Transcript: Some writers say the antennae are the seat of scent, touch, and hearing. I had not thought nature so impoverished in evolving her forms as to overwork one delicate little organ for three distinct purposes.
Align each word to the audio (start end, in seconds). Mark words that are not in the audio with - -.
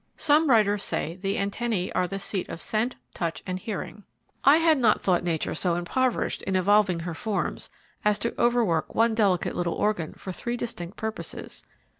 Some 0.17 0.49
writers 0.49 0.81
say 0.81 1.15
the 1.17 1.37
antennae 1.37 1.91
are 1.93 2.07
the 2.07 2.17
seat 2.17 2.49
of 2.49 2.59
scent, 2.59 2.95
touch, 3.13 3.43
and 3.45 3.59
hearing. 3.59 4.03
I 4.43 4.57
had 4.57 4.79
not 4.79 4.99
thought 4.99 5.23
nature 5.23 5.53
so 5.53 5.75
impoverished 5.75 6.41
in 6.41 6.55
evolving 6.55 7.01
her 7.01 7.13
forms 7.13 7.69
as 8.03 8.17
to 8.17 8.33
overwork 8.41 8.95
one 8.95 9.13
delicate 9.13 9.55
little 9.55 9.73
organ 9.75 10.13
for 10.13 10.31
three 10.31 10.57
distinct 10.57 10.97
purposes. 10.97 11.63